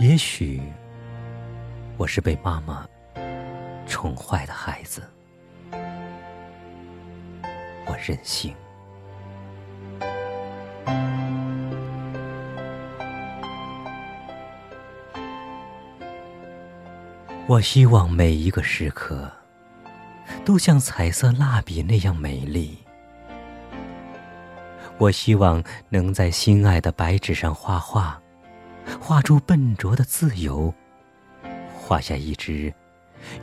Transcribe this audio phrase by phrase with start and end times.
[0.00, 0.62] 也许
[1.98, 2.88] 我是被妈妈
[3.86, 5.02] 宠坏的孩子，
[7.84, 8.54] 我任性。
[17.46, 19.30] 我希望每一个时刻
[20.46, 22.78] 都像彩色蜡笔那样美丽。
[24.96, 28.18] 我希望能在心爱的白纸上画画，
[29.00, 30.72] 画出笨拙的自由，
[31.74, 32.72] 画下一只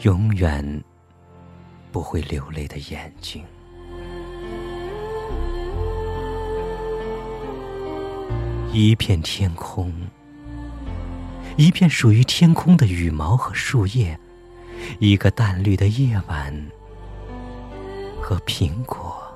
[0.01, 0.83] 永远
[1.91, 3.43] 不会流泪的眼睛。
[8.71, 9.93] 一片天空。
[11.55, 14.19] 一片属于天空的羽毛和树叶，
[14.99, 16.71] 一个淡绿的夜晚
[18.21, 19.26] 和苹果。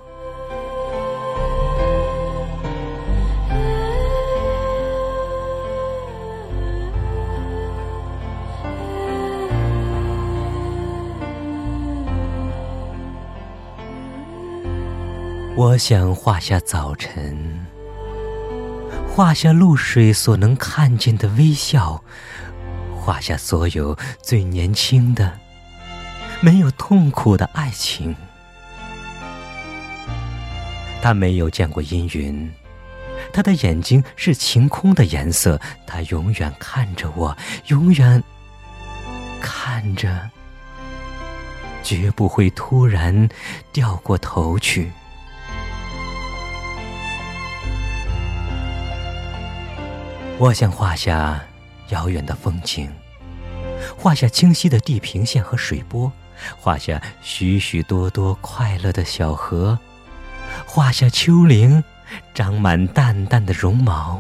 [15.62, 17.68] 我想画下早晨。
[19.08, 22.04] 画下露水所能看见的微笑，
[23.00, 25.38] 画下所有最年轻的、
[26.40, 28.16] 没有痛苦的爱情。
[31.00, 32.52] 他没有见过阴云，
[33.32, 35.62] 他的眼睛是晴空的颜色。
[35.86, 37.38] 他永远看着我，
[37.68, 38.24] 永远
[39.40, 40.28] 看着，
[41.84, 43.30] 绝不会突然
[43.72, 44.92] 掉过头去。
[50.42, 51.40] 我想画下
[51.90, 52.92] 遥远的风景，
[53.96, 56.12] 画下清晰的地平线和水波，
[56.60, 59.78] 画下许许多多快乐的小河，
[60.66, 61.84] 画下丘陵
[62.34, 64.20] 长满淡淡的绒毛。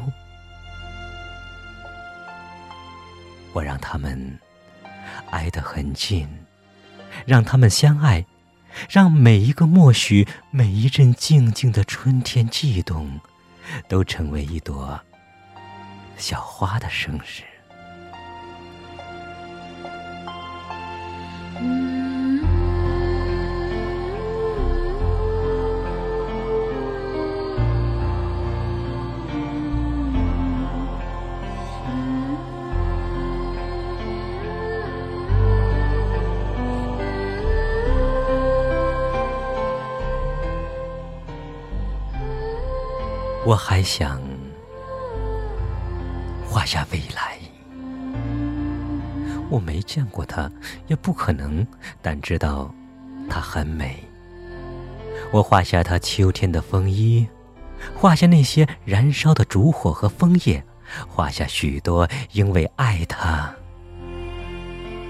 [3.54, 4.40] 我让他们
[5.32, 6.30] 挨得很近，
[7.26, 8.24] 让他们相爱，
[8.88, 13.20] 让每一个默许，每一阵静静的春天悸动，
[13.88, 15.02] 都成为一朵。
[16.22, 17.42] 小花的生日，
[43.44, 44.22] 我还想。
[46.52, 47.38] 画下未来，
[49.50, 50.52] 我没见过她，
[50.88, 51.66] 也不可能，
[52.02, 52.70] 但知道
[53.30, 54.04] 她很美。
[55.32, 57.26] 我画下她秋天的风衣，
[57.96, 60.62] 画下那些燃烧的烛火和枫叶，
[61.08, 63.56] 画下许多因为爱她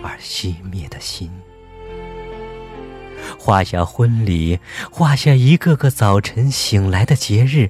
[0.03, 1.31] 而熄灭的心。
[3.39, 4.59] 画下婚礼，
[4.91, 7.67] 画下一个个早晨醒来的节日，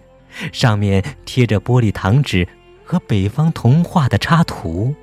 [0.52, 2.46] 上面贴着玻璃糖纸。
[2.92, 4.94] 和北方童话的插图。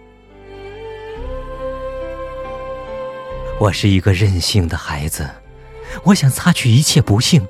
[3.59, 5.31] 我是一个任性的孩子，
[6.05, 7.49] 我想擦去一切不幸，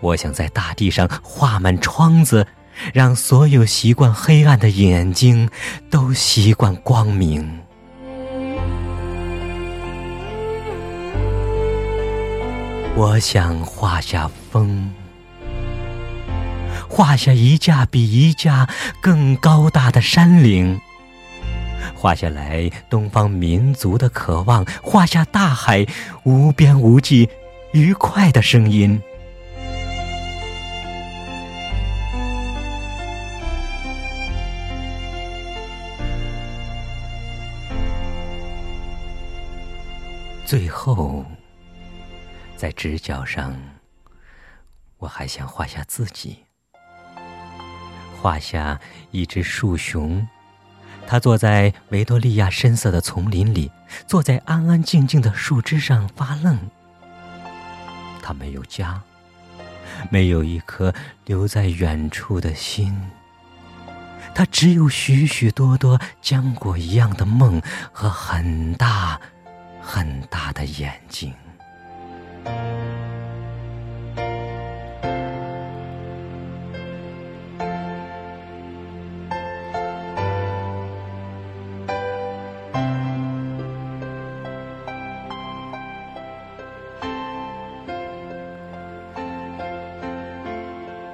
[0.00, 2.44] 我想在大地上画满窗子，
[2.92, 5.48] 让所有习惯黑暗的眼睛
[5.88, 7.60] 都习惯光明。
[12.96, 14.92] 我想画下风。
[16.96, 18.66] 画下一架比一架
[19.02, 20.80] 更高大的山岭，
[21.94, 25.86] 画下来东方民族的渴望，画下大海
[26.24, 27.28] 无边无际
[27.74, 28.98] 愉快的声音。
[40.46, 41.26] 最后，
[42.56, 43.54] 在直角上，
[44.96, 46.45] 我还想画下自己。
[48.26, 48.80] 画下
[49.12, 50.26] 一只树熊，
[51.06, 53.70] 它坐在维多利亚深色的丛林里，
[54.08, 56.58] 坐在安安静静的树枝上发愣。
[58.20, 59.00] 它没有家，
[60.10, 60.92] 没有一颗
[61.24, 63.00] 留在远处的心，
[64.34, 67.62] 它只有许许多多浆果一样的梦
[67.92, 69.20] 和很大
[69.80, 71.32] 很大的眼睛。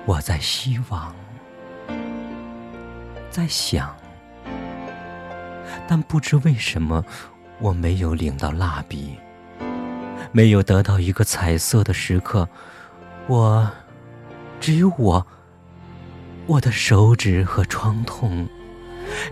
[0.04, 1.14] 我在希望，
[3.30, 3.94] 在想，
[5.86, 7.04] 但不知为什么，
[7.60, 9.16] 我没有领到蜡笔，
[10.32, 12.48] 没有得到一个彩色的时刻。
[13.28, 13.70] 我，
[14.60, 15.24] 只有我，
[16.46, 18.48] 我的手指和创痛，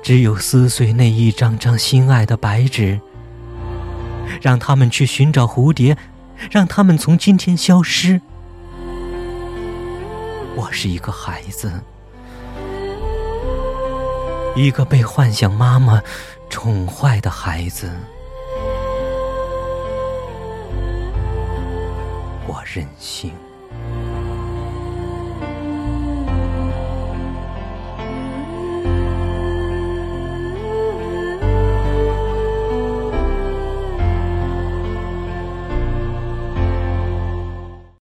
[0.05, 3.01] 只有撕碎那一张张心爱的白纸，
[4.41, 5.99] 让他们去寻找蝴蝶，
[6.49, 8.21] 让他们从今天消失。
[10.61, 11.73] 我是一个孩子，
[14.55, 16.03] 一个被幻想妈妈
[16.51, 17.91] 宠坏的孩子。
[22.47, 23.33] 我任性。